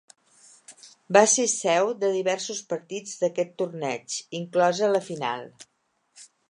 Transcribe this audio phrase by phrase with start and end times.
[1.17, 5.49] Va ser seu de diversos partits d'aquest torneig, inclosa la final.